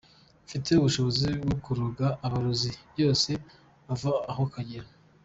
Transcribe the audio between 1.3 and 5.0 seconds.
bwo kurogora amarozi yose aho ava akagera.